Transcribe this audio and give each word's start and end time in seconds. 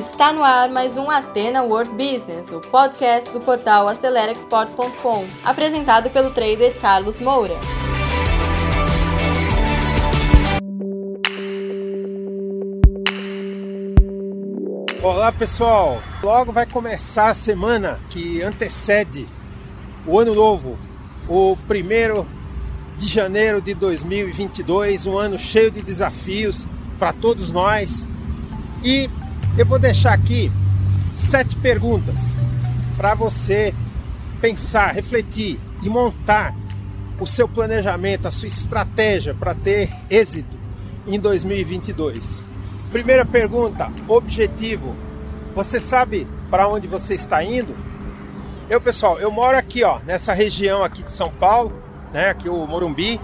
Está 0.00 0.32
no 0.32 0.42
ar 0.42 0.70
mais 0.70 0.96
um 0.96 1.10
Atena 1.10 1.62
World 1.62 1.90
Business, 1.90 2.50
o 2.52 2.58
podcast 2.58 3.30
do 3.32 3.38
portal 3.38 3.86
AceleraExport.com, 3.86 5.26
apresentado 5.44 6.08
pelo 6.08 6.30
trader 6.30 6.74
Carlos 6.80 7.20
Moura. 7.20 7.52
Olá 15.02 15.30
pessoal, 15.32 16.02
logo 16.22 16.50
vai 16.50 16.64
começar 16.64 17.28
a 17.28 17.34
semana 17.34 18.00
que 18.08 18.40
antecede 18.40 19.28
o 20.06 20.18
ano 20.18 20.34
novo, 20.34 20.78
o 21.28 21.58
primeiro 21.68 22.26
de 22.96 23.06
janeiro 23.06 23.60
de 23.60 23.74
2022, 23.74 25.06
um 25.06 25.18
ano 25.18 25.38
cheio 25.38 25.70
de 25.70 25.82
desafios 25.82 26.66
para 26.98 27.12
todos 27.12 27.50
nós. 27.50 28.06
E 28.82 29.10
eu 29.58 29.66
vou 29.66 29.78
deixar 29.78 30.12
aqui 30.12 30.50
sete 31.16 31.56
perguntas 31.56 32.16
para 32.96 33.14
você 33.14 33.74
pensar, 34.40 34.94
refletir 34.94 35.58
e 35.82 35.88
montar 35.88 36.54
o 37.18 37.26
seu 37.26 37.48
planejamento, 37.48 38.26
a 38.26 38.30
sua 38.30 38.48
estratégia 38.48 39.34
para 39.34 39.54
ter 39.54 39.92
êxito 40.08 40.56
em 41.06 41.18
2022. 41.18 42.38
Primeira 42.90 43.24
pergunta: 43.24 43.90
objetivo. 44.08 44.94
Você 45.54 45.80
sabe 45.80 46.28
para 46.48 46.68
onde 46.68 46.86
você 46.86 47.14
está 47.14 47.42
indo? 47.42 47.74
Eu, 48.68 48.80
pessoal, 48.80 49.18
eu 49.18 49.32
moro 49.32 49.56
aqui, 49.56 49.82
ó, 49.82 49.98
nessa 50.06 50.32
região 50.32 50.84
aqui 50.84 51.02
de 51.02 51.10
São 51.10 51.28
Paulo, 51.28 51.72
né, 52.12 52.30
aqui 52.30 52.48
o 52.48 52.66
Morumbi, 52.66 53.20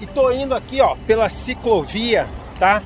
e 0.00 0.06
tô 0.06 0.30
indo 0.30 0.54
aqui, 0.54 0.80
ó, 0.80 0.96
pela 1.06 1.28
ciclovia, 1.28 2.26
tá? 2.58 2.82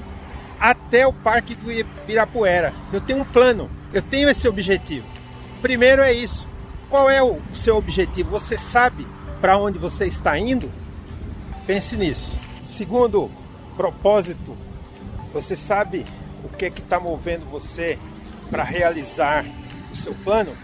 Até 0.60 1.06
o 1.06 1.12
Parque 1.12 1.54
do 1.54 1.72
Ibirapuera. 1.72 2.74
Eu 2.92 3.00
tenho 3.00 3.20
um 3.20 3.24
plano, 3.24 3.70
eu 3.94 4.02
tenho 4.02 4.28
esse 4.28 4.46
objetivo. 4.46 5.06
Primeiro 5.62 6.02
é 6.02 6.12
isso. 6.12 6.46
Qual 6.90 7.08
é 7.08 7.22
o 7.22 7.40
seu 7.54 7.76
objetivo? 7.76 8.30
Você 8.30 8.58
sabe 8.58 9.06
para 9.40 9.56
onde 9.56 9.78
você 9.78 10.06
está 10.06 10.38
indo? 10.38 10.70
Pense 11.66 11.96
nisso. 11.96 12.36
Segundo 12.64 13.30
propósito, 13.76 14.56
você 15.32 15.56
sabe 15.56 16.04
o 16.44 16.48
que 16.48 16.66
é 16.66 16.70
que 16.70 16.80
está 16.80 17.00
movendo 17.00 17.48
você 17.50 17.98
para 18.50 18.64
realizar 18.64 19.44
o 19.90 19.96
seu 19.96 20.14
plano? 20.14 20.56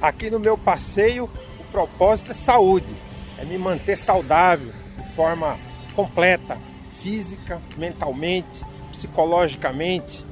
Aqui 0.00 0.30
no 0.30 0.40
meu 0.40 0.56
passeio, 0.56 1.28
o 1.58 1.64
propósito 1.70 2.30
é 2.30 2.34
saúde, 2.34 2.94
é 3.38 3.44
me 3.44 3.58
manter 3.58 3.98
saudável 3.98 4.72
de 4.96 5.08
forma 5.14 5.58
completa, 5.94 6.58
física, 7.02 7.60
mentalmente, 7.76 8.64
psicologicamente. 8.92 10.24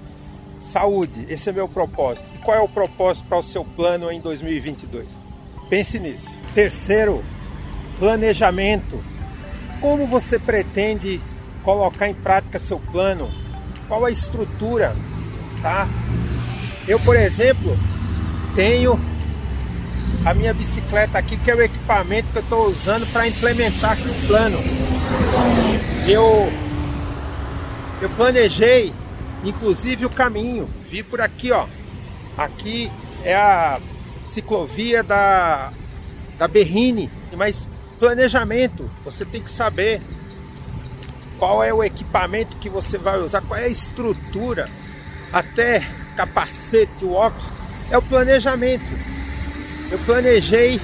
Saúde, 0.61 1.27
esse 1.28 1.48
é 1.48 1.53
meu 1.53 1.66
propósito. 1.66 2.28
E 2.34 2.39
qual 2.39 2.56
é 2.56 2.61
o 2.61 2.69
propósito 2.69 3.27
para 3.27 3.39
o 3.39 3.42
seu 3.42 3.64
plano 3.64 4.12
em 4.12 4.20
2022? 4.20 5.08
Pense 5.69 5.98
nisso. 5.98 6.30
Terceiro, 6.55 7.25
planejamento. 7.98 9.02
Como 9.80 10.06
você 10.06 10.39
pretende 10.39 11.20
colocar 11.64 12.08
em 12.08 12.14
prática 12.14 12.58
seu 12.58 12.78
plano? 12.78 13.30
Qual 13.89 14.05
a 14.05 14.11
estrutura, 14.11 14.95
tá? 15.62 15.89
Eu, 16.86 17.00
por 17.00 17.17
exemplo, 17.17 17.77
tenho 18.55 19.00
a 20.24 20.34
minha 20.34 20.52
bicicleta 20.52 21.19
aqui, 21.19 21.36
que 21.36 21.50
é 21.50 21.55
o 21.55 21.62
equipamento 21.62 22.28
que 22.33 22.39
eu 22.39 22.42
estou 22.42 22.67
usando 22.67 23.11
para 23.12 23.27
implementar 23.27 23.92
aqui 23.92 24.08
o 24.08 24.27
plano. 24.27 24.58
Eu, 26.06 26.52
eu 28.01 28.09
planejei, 28.11 28.93
inclusive, 29.45 30.06
o 30.06 30.11
caminho. 30.11 30.69
Vi 30.84 31.03
por 31.03 31.20
aqui, 31.20 31.53
ó. 31.53 31.67
Aqui 32.37 32.91
é 33.23 33.34
a 33.34 33.81
ciclovia 34.25 35.03
da, 35.03 35.73
da 36.39 36.48
Berrine, 36.48 37.11
mas 37.36 37.69
planejamento, 37.98 38.91
você 39.05 39.24
tem 39.24 39.42
que 39.42 39.51
saber 39.51 40.01
qual 41.39 41.63
é 41.63 41.73
o 41.73 41.83
equipamento 41.83 42.57
que 42.57 42.69
você 42.69 42.97
vai 42.97 43.19
usar, 43.19 43.42
qual 43.42 43.58
é 43.58 43.64
a 43.64 43.69
estrutura, 43.69 44.69
até 45.33 45.86
capacete, 46.17 47.05
o 47.05 47.13
óculos, 47.13 47.48
é 47.91 47.98
o 47.98 48.03
planejamento 48.03 49.11
eu 49.91 49.98
planejei 50.01 50.80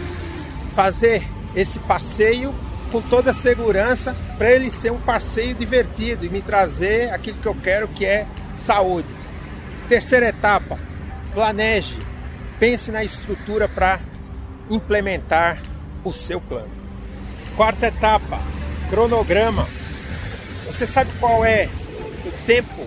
fazer 0.75 1.27
esse 1.55 1.79
passeio 1.79 2.53
com 2.91 3.01
toda 3.03 3.31
a 3.31 3.35
segurança 3.35 4.17
para 4.39 4.51
ele 4.51 4.71
ser 4.71 4.93
um 4.93 5.01
passeio 5.01 5.55
divertido 5.55 6.25
e 6.25 6.29
me 6.29 6.41
trazer 6.41 7.13
aquilo 7.13 7.39
que 7.39 7.47
eu 7.47 7.55
quero 7.55 7.89
que 7.89 8.05
é 8.05 8.27
saúde. 8.55 9.09
Terceira 9.89 10.29
etapa, 10.29 10.79
planeje, 11.33 11.99
pense 12.59 12.91
na 12.91 13.05
estrutura 13.05 13.69
para 13.69 14.01
implementar 14.71 15.63
o 16.05 16.13
seu 16.13 16.41
plano. 16.41 16.71
Quarta 17.57 17.87
etapa, 17.87 18.41
cronograma. 18.91 19.69
Você 20.67 20.87
sabe 20.87 21.11
qual 21.21 21.45
é 21.45 21.69
o 22.25 22.47
tempo, 22.47 22.87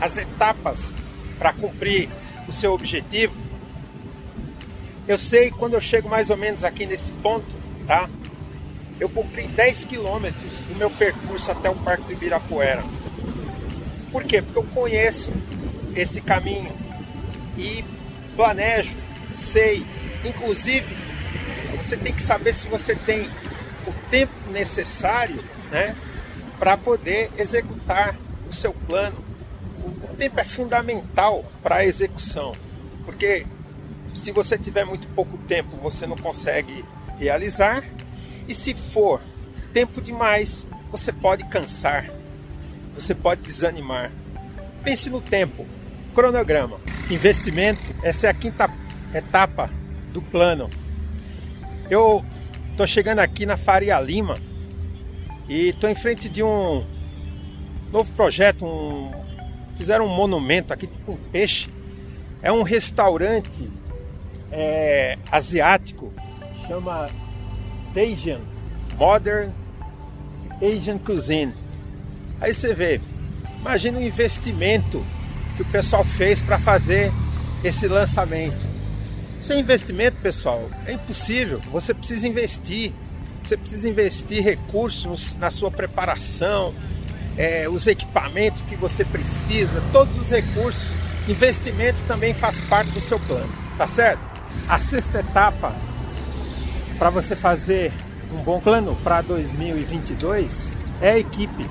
as 0.00 0.18
etapas 0.18 0.92
para 1.38 1.52
cumprir 1.52 2.08
o 2.48 2.52
seu 2.52 2.72
objetivo? 2.72 3.34
Eu 5.06 5.18
sei 5.18 5.50
quando 5.50 5.74
eu 5.74 5.80
chego 5.80 6.08
mais 6.08 6.30
ou 6.30 6.36
menos 6.36 6.62
aqui 6.62 6.86
nesse 6.86 7.12
ponto, 7.12 7.46
tá? 7.86 8.08
Eu 9.00 9.08
cumpri 9.08 9.48
10 9.48 9.86
quilômetros 9.86 10.52
do 10.68 10.76
meu 10.76 10.90
percurso 10.90 11.50
até 11.50 11.70
o 11.70 11.74
Parque 11.74 12.04
do 12.04 12.12
Ibirapuera. 12.12 12.84
Por 14.12 14.22
quê? 14.24 14.42
Porque 14.42 14.58
eu 14.58 14.64
conheço 14.74 15.32
esse 15.96 16.20
caminho 16.20 16.72
e 17.56 17.84
planejo, 18.36 18.94
sei. 19.32 19.84
Inclusive, 20.24 20.86
você 21.76 21.96
tem 21.96 22.12
que 22.12 22.22
saber 22.22 22.52
se 22.52 22.66
você 22.66 22.94
tem 22.94 23.28
o 23.86 23.92
tempo 24.10 24.32
necessário, 24.50 25.42
né, 25.70 25.96
para 26.58 26.76
poder 26.76 27.30
executar 27.38 28.14
o 28.48 28.52
seu 28.52 28.72
plano. 28.72 29.16
O 29.82 30.14
tempo 30.16 30.38
é 30.38 30.44
fundamental 30.44 31.44
para 31.62 31.76
a 31.76 31.84
execução, 31.86 32.52
porque 33.06 33.46
se 34.12 34.30
você 34.32 34.58
tiver 34.58 34.84
muito 34.84 35.08
pouco 35.08 35.38
tempo, 35.38 35.76
você 35.78 36.06
não 36.06 36.16
consegue 36.16 36.84
realizar. 37.18 37.82
E 38.50 38.54
se 38.54 38.74
for 38.74 39.20
tempo 39.72 40.02
demais, 40.02 40.66
você 40.90 41.12
pode 41.12 41.44
cansar, 41.44 42.10
você 42.96 43.14
pode 43.14 43.42
desanimar. 43.42 44.10
Pense 44.82 45.08
no 45.08 45.20
tempo, 45.20 45.64
cronograma, 46.16 46.80
investimento. 47.08 47.94
Essa 48.02 48.26
é 48.26 48.30
a 48.30 48.34
quinta 48.34 48.68
etapa 49.14 49.70
do 50.12 50.20
plano. 50.20 50.68
Eu 51.88 52.24
estou 52.72 52.88
chegando 52.88 53.20
aqui 53.20 53.46
na 53.46 53.56
Faria 53.56 54.00
Lima 54.00 54.36
e 55.48 55.68
estou 55.68 55.88
em 55.88 55.94
frente 55.94 56.28
de 56.28 56.42
um 56.42 56.84
novo 57.92 58.12
projeto. 58.14 58.66
Um, 58.66 59.12
fizeram 59.76 60.06
um 60.06 60.12
monumento 60.12 60.72
aqui, 60.72 60.88
tipo 60.88 61.12
um 61.12 61.16
peixe. 61.30 61.68
É 62.42 62.50
um 62.50 62.64
restaurante 62.64 63.70
é, 64.50 65.16
asiático, 65.30 66.12
chama 66.66 67.06
Asian, 67.96 68.40
Modern 68.96 69.50
Asian 70.62 70.98
Cuisine. 70.98 71.54
Aí 72.40 72.52
você 72.52 72.74
vê, 72.74 73.00
imagina 73.58 73.98
o 73.98 74.02
investimento 74.02 75.04
que 75.56 75.62
o 75.62 75.66
pessoal 75.66 76.04
fez 76.04 76.40
para 76.40 76.58
fazer 76.58 77.12
esse 77.64 77.88
lançamento. 77.88 78.68
Sem 79.38 79.60
investimento, 79.60 80.18
pessoal, 80.18 80.70
é 80.86 80.92
impossível. 80.92 81.60
Você 81.72 81.94
precisa 81.94 82.28
investir. 82.28 82.92
Você 83.42 83.56
precisa 83.56 83.88
investir 83.88 84.42
recursos 84.44 85.34
na 85.36 85.50
sua 85.50 85.70
preparação, 85.70 86.74
é, 87.38 87.66
os 87.68 87.86
equipamentos 87.86 88.60
que 88.62 88.76
você 88.76 89.02
precisa, 89.02 89.82
todos 89.92 90.14
os 90.20 90.30
recursos. 90.30 90.86
Investimento 91.26 91.98
também 92.06 92.34
faz 92.34 92.60
parte 92.60 92.90
do 92.90 93.00
seu 93.00 93.18
plano, 93.20 93.48
tá 93.78 93.86
certo? 93.86 94.20
A 94.68 94.76
sexta 94.78 95.20
etapa 95.20 95.74
para 97.00 97.08
você 97.08 97.34
fazer 97.34 97.90
um 98.30 98.42
bom 98.42 98.60
plano 98.60 98.94
para 99.02 99.22
2022 99.22 100.70
é 101.00 101.12
a 101.12 101.18
equipe. 101.18 101.66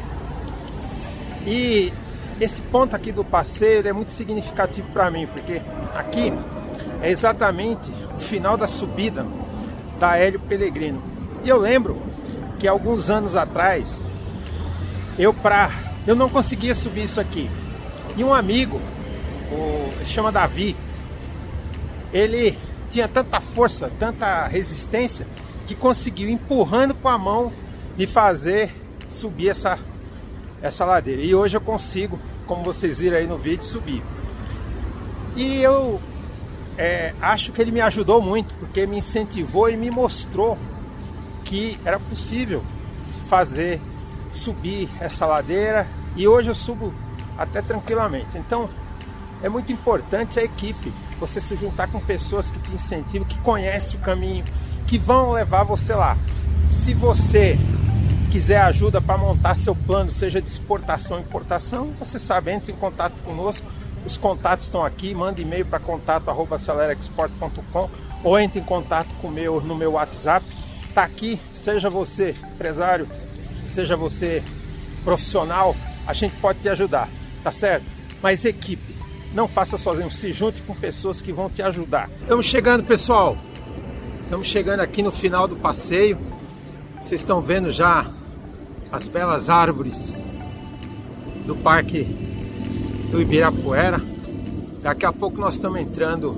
E 1.46 1.94
esse 2.42 2.64
ponto 2.64 2.96
aqui 2.96 3.12
do 3.12 3.24
passeio 3.24 3.88
é 3.88 3.94
muito 3.94 4.12
significativo 4.12 4.88
para 4.92 5.12
mim, 5.12 5.28
porque 5.28 5.62
aqui 5.94 6.34
é 7.00 7.12
exatamente 7.12 7.92
o 8.16 8.20
final 8.20 8.58
da 8.58 8.68
subida 8.68 9.24
da 10.00 10.18
Hélio 10.18 10.40
Pellegrino. 10.40 11.00
E 11.44 11.50
eu 11.50 11.60
lembro 11.60 12.02
que 12.58 12.68
alguns 12.68 13.12
anos 13.12 13.36
atrás 13.36 14.02
eu 15.16 15.32
para 15.32 15.70
eu 16.08 16.16
não 16.16 16.28
conseguia 16.28 16.74
subir 16.74 17.04
isso 17.04 17.22
aqui. 17.22 17.48
E 18.18 18.24
um 18.24 18.34
amigo, 18.34 18.82
o 19.52 20.06
chama 20.08 20.32
Davi, 20.32 20.76
ele 22.12 22.58
tinha 22.90 23.08
tanta 23.08 23.40
força, 23.40 23.92
tanta 24.00 24.48
resistência, 24.48 25.28
que 25.68 25.76
conseguiu 25.76 26.30
empurrando 26.30 26.94
com 26.96 27.08
a 27.08 27.18
mão 27.18 27.52
me 27.98 28.08
fazer 28.08 28.74
subir 29.10 29.50
essa, 29.50 29.78
essa 30.62 30.86
ladeira. 30.86 31.22
E 31.22 31.36
hoje 31.36 31.58
eu 31.58 31.62
consigo, 31.62 32.20
como 32.48 32.64
vocês 32.64 33.00
viram 33.00 33.18
aí 33.18 33.28
no 33.28 33.38
vídeo, 33.38 33.64
subir. 33.64 34.02
E 35.36 35.62
eu 35.62 36.02
é, 36.78 37.14
acho 37.22 37.52
que 37.52 37.62
ele 37.62 37.72
me 37.72 37.82
ajudou 37.82 38.22
muito, 38.22 38.54
porque 38.56 38.88
me 38.88 38.98
incentivou 38.98 39.70
e 39.70 39.78
me 39.78 39.92
mostrou 39.92 40.58
que 41.44 41.80
era 41.84 42.00
possível 42.00 42.64
fazer 43.28 43.82
subir 44.32 44.90
essa 45.00 45.26
ladeira 45.26 45.88
e 46.16 46.28
hoje 46.28 46.50
eu 46.50 46.56
subo 46.56 46.94
até 47.38 47.62
tranquilamente. 47.62 48.38
Então 48.38 48.70
é 49.42 49.50
muito 49.50 49.72
importante 49.72 50.40
a 50.40 50.44
equipe, 50.44 50.92
você 51.20 51.42
se 51.42 51.56
juntar 51.56 51.88
com 51.88 52.00
pessoas 52.00 52.50
que 52.50 52.60
te 52.60 52.74
incentivam, 52.74 53.28
que 53.28 53.38
conhecem 53.40 54.00
o 54.00 54.04
caminho, 54.04 54.46
que 54.88 54.98
vão 54.98 55.32
levar 55.32 55.64
você 55.64 55.94
lá. 55.94 56.18
Se 56.70 56.94
você 56.94 57.58
quiser 58.32 58.62
ajuda 58.62 59.02
para 59.02 59.18
montar 59.18 59.56
seu 59.56 59.76
plano, 59.76 60.12
seja 60.12 60.42
de 60.42 60.50
exportação 60.50 61.20
importação, 61.20 61.94
você 62.00 62.18
sabe, 62.20 62.52
entre 62.52 62.72
em 62.72 62.76
contato 62.76 63.14
conosco. 63.24 63.68
Os 64.06 64.16
contatos 64.16 64.68
estão 64.68 64.86
aqui, 64.86 65.14
manda 65.14 65.42
e-mail 65.42 65.66
para 65.66 65.80
contato@acelerexport.com 65.80 67.90
ou 68.24 68.40
entre 68.40 68.60
em 68.60 68.64
contato 68.64 69.10
com 69.22 69.30
meu 69.30 69.60
no 69.62 69.76
meu 69.76 69.94
WhatsApp. 69.94 70.46
Tá 70.94 71.04
aqui, 71.04 71.40
seja 71.54 71.90
você 71.90 72.36
empresário, 72.54 73.08
seja 73.72 73.96
você 73.96 74.44
profissional, 75.04 75.76
a 76.08 76.14
gente 76.14 76.36
pode 76.38 76.60
te 76.60 76.70
ajudar, 76.70 77.10
tá 77.44 77.52
certo? 77.52 77.86
Mas 78.22 78.46
equipe, 78.46 78.96
não 79.34 79.48
faça 79.48 79.78
sozinho, 79.78 80.12
se 80.12 80.34
junte 80.34 80.62
com 80.62 80.74
pessoas 80.74 81.22
que 81.22 81.32
vão 81.32 81.50
te 81.50 81.62
ajudar. 81.62 82.10
Estamos 82.22 82.46
chegando, 82.46 82.84
pessoal. 82.84 83.38
Estamos 84.24 84.48
chegando 84.48 84.80
aqui 84.82 85.02
no 85.02 85.12
final 85.12 85.48
do 85.48 85.56
passeio. 85.56 86.18
Vocês 87.02 87.22
estão 87.22 87.42
vendo 87.42 87.72
já 87.72 88.06
as 88.92 89.08
belas 89.08 89.50
árvores 89.50 90.18
do 91.46 91.56
Parque 91.56 92.04
do 93.12 93.22
Ibirapuera. 93.22 94.02
Daqui 94.82 95.06
a 95.06 95.14
pouco 95.14 95.40
nós 95.40 95.56
estamos 95.56 95.80
entrando 95.80 96.36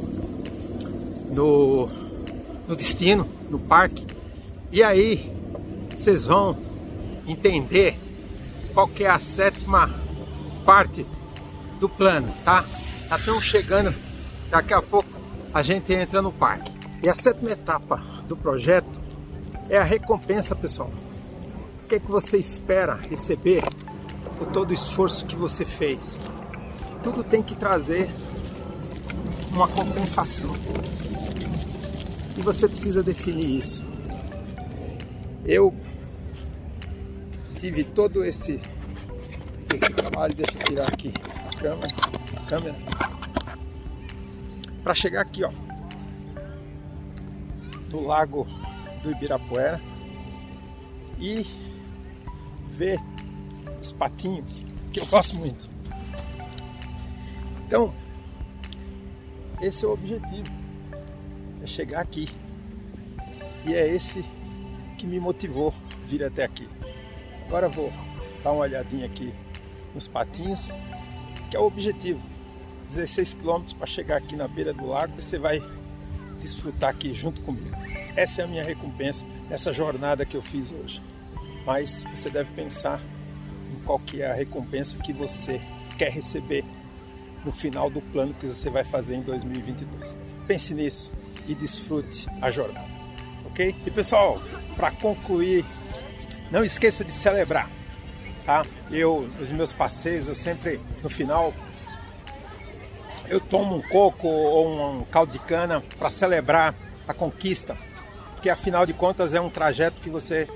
no, 1.31 1.89
no 2.67 2.75
destino, 2.75 3.27
no 3.49 3.59
parque. 3.59 4.05
E 4.71 4.83
aí 4.83 5.31
vocês 5.89 6.25
vão 6.25 6.57
entender 7.27 7.97
qual 8.73 8.87
que 8.87 9.03
é 9.03 9.09
a 9.09 9.19
sétima 9.19 9.89
parte 10.65 11.05
do 11.79 11.89
plano, 11.89 12.31
tá? 12.43 12.63
Já 13.11 13.17
estamos 13.17 13.43
chegando, 13.43 13.93
daqui 14.49 14.73
a 14.73 14.81
pouco 14.81 15.07
a 15.53 15.61
gente 15.61 15.93
entra 15.93 16.19
no 16.19 16.31
parque. 16.31 16.71
E 17.03 17.09
a 17.09 17.13
sétima 17.13 17.51
etapa 17.51 17.97
do 18.27 18.35
projeto 18.35 18.99
é 19.69 19.77
a 19.77 19.83
recompensa, 19.83 20.55
pessoal 20.55 20.89
que, 21.91 21.95
é 21.95 21.99
que 21.99 22.09
você 22.09 22.37
espera 22.37 22.95
receber 22.95 23.63
por 24.37 24.47
todo 24.47 24.71
o 24.71 24.73
esforço 24.73 25.25
que 25.25 25.35
você 25.35 25.65
fez? 25.65 26.17
Tudo 27.03 27.21
tem 27.21 27.43
que 27.43 27.53
trazer 27.53 28.09
uma 29.51 29.67
compensação. 29.67 30.55
E 32.37 32.41
você 32.41 32.65
precisa 32.65 33.03
definir 33.03 33.57
isso. 33.57 33.83
Eu 35.43 35.75
tive 37.57 37.83
todo 37.83 38.23
esse 38.23 38.57
esse 39.73 39.89
trabalho, 39.89 40.33
deixa 40.33 40.57
eu 40.57 40.63
tirar 40.63 40.87
aqui 40.87 41.13
a 41.45 41.59
câmera, 41.59 41.87
câmera 42.51 42.75
para 44.83 44.93
chegar 44.93 45.21
aqui, 45.21 45.41
ó, 45.41 45.51
no 47.89 48.01
lago 48.01 48.45
do 49.01 49.09
Ibirapuera 49.09 49.79
e 51.17 51.45
ver 52.67 52.99
os 53.79 53.93
patinhos, 53.93 54.65
que 54.91 54.99
eu 54.99 55.05
gosto 55.07 55.37
muito. 55.37 55.69
Então, 57.65 57.93
esse 59.61 59.85
é 59.85 59.87
o 59.87 59.93
objetivo, 59.93 60.51
é 61.63 61.67
chegar 61.67 62.01
aqui. 62.01 62.27
E 63.65 63.73
é 63.73 63.87
esse 63.87 64.25
que 64.97 65.07
me 65.07 65.21
motivou 65.21 65.73
vir 66.05 66.21
até 66.25 66.43
aqui. 66.43 66.67
Agora 67.47 67.69
vou 67.69 67.93
dar 68.43 68.51
uma 68.51 68.63
olhadinha 68.63 69.05
aqui 69.05 69.33
nos 69.93 70.05
patinhos, 70.07 70.69
que 71.49 71.55
é 71.55 71.59
o 71.59 71.63
objetivo. 71.63 72.40
16 72.95 73.33
quilômetros 73.35 73.73
para 73.73 73.87
chegar 73.87 74.17
aqui 74.17 74.35
na 74.35 74.47
beira 74.47 74.73
do 74.73 74.85
lago 74.85 75.13
e 75.17 75.21
você 75.21 75.37
vai 75.37 75.61
desfrutar 76.39 76.89
aqui 76.89 77.13
junto 77.13 77.41
comigo. 77.41 77.75
Essa 78.15 78.41
é 78.41 78.45
a 78.45 78.47
minha 78.47 78.63
recompensa 78.63 79.25
nessa 79.49 79.71
jornada 79.71 80.25
que 80.25 80.35
eu 80.35 80.41
fiz 80.41 80.71
hoje 80.71 81.01
mas 81.65 82.05
você 82.13 82.29
deve 82.29 82.51
pensar 82.53 83.01
em 83.73 83.83
qual 83.85 83.99
que 83.99 84.21
é 84.21 84.31
a 84.31 84.33
recompensa 84.33 84.97
que 84.97 85.13
você 85.13 85.61
quer 85.97 86.11
receber 86.11 86.63
no 87.45 87.51
final 87.51 87.89
do 87.89 88.01
plano 88.01 88.33
que 88.33 88.45
você 88.45 88.69
vai 88.69 88.83
fazer 88.83 89.15
em 89.15 89.21
2022. 89.21 90.15
Pense 90.47 90.73
nisso 90.73 91.11
e 91.47 91.55
desfrute 91.55 92.27
a 92.41 92.51
jornada, 92.51 92.89
ok? 93.45 93.75
E 93.85 93.91
pessoal, 93.91 94.39
para 94.75 94.91
concluir, 94.91 95.65
não 96.51 96.63
esqueça 96.63 97.03
de 97.03 97.11
celebrar, 97.11 97.69
tá? 98.45 98.63
Eu, 98.91 99.27
nos 99.39 99.51
meus 99.51 99.73
passeios, 99.73 100.27
eu 100.27 100.35
sempre, 100.35 100.79
no 101.01 101.09
final, 101.09 101.53
eu 103.31 103.39
tomo 103.39 103.77
um 103.77 103.81
coco 103.81 104.27
ou 104.27 104.99
um 104.99 105.05
caldo 105.05 105.31
de 105.31 105.39
cana 105.39 105.81
para 105.97 106.09
celebrar 106.09 106.75
a 107.07 107.13
conquista, 107.13 107.77
porque 108.33 108.49
afinal 108.49 108.85
de 108.85 108.93
contas 108.93 109.33
é 109.33 109.39
um 109.39 109.49
trajeto 109.49 110.01
que 110.01 110.09
você 110.09 110.49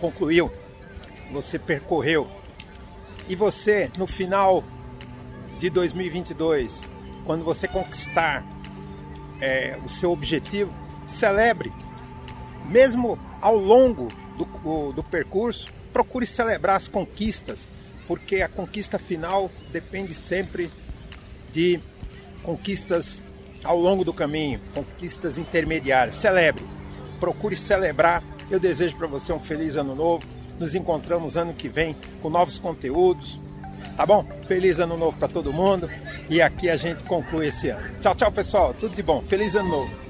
concluiu, 0.00 0.50
você 1.32 1.58
percorreu. 1.58 2.30
E 3.28 3.34
você, 3.34 3.90
no 3.98 4.06
final 4.06 4.62
de 5.58 5.68
2022, 5.70 6.88
quando 7.26 7.44
você 7.44 7.66
conquistar 7.66 8.44
é, 9.40 9.76
o 9.84 9.88
seu 9.88 10.12
objetivo, 10.12 10.72
celebre. 11.08 11.72
Mesmo 12.66 13.18
ao 13.40 13.56
longo 13.56 14.06
do, 14.36 14.92
do 14.92 15.02
percurso, 15.02 15.66
procure 15.92 16.26
celebrar 16.26 16.76
as 16.76 16.86
conquistas, 16.86 17.68
porque 18.06 18.40
a 18.40 18.48
conquista 18.48 19.00
final 19.00 19.50
depende 19.72 20.14
sempre 20.14 20.70
de 21.52 21.80
conquistas 22.42 23.22
ao 23.64 23.78
longo 23.78 24.04
do 24.04 24.12
caminho, 24.12 24.60
conquistas 24.74 25.38
intermediárias. 25.38 26.16
Celebre, 26.16 26.64
procure 27.18 27.56
celebrar 27.56 28.22
eu 28.50 28.58
desejo 28.58 28.96
para 28.96 29.06
você 29.06 29.32
um 29.32 29.38
feliz 29.38 29.76
ano 29.76 29.94
novo. 29.94 30.26
Nos 30.58 30.74
encontramos 30.74 31.36
ano 31.36 31.54
que 31.54 31.68
vem 31.68 31.94
com 32.20 32.28
novos 32.28 32.58
conteúdos. 32.58 33.38
Tá 33.96 34.04
bom? 34.04 34.26
Feliz 34.46 34.80
ano 34.80 34.96
novo 34.96 35.16
para 35.16 35.28
todo 35.28 35.52
mundo. 35.52 35.88
E 36.28 36.42
aqui 36.42 36.68
a 36.68 36.76
gente 36.76 37.04
conclui 37.04 37.46
esse 37.46 37.68
ano. 37.68 37.98
Tchau, 38.00 38.14
tchau, 38.14 38.32
pessoal. 38.32 38.74
Tudo 38.78 38.96
de 38.96 39.02
bom. 39.02 39.22
Feliz 39.22 39.54
ano 39.54 39.68
novo. 39.68 40.09